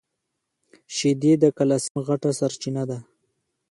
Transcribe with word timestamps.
شیدې 0.95 1.33
د 1.43 1.45
کلیسم 1.57 1.95
غټه 2.07 2.31
سرچینه 2.39 2.83
ده. 2.89 2.97